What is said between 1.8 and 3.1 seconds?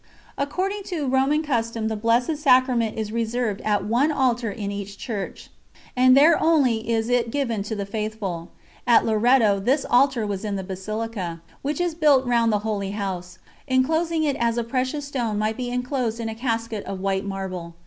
the Blessed Sacrament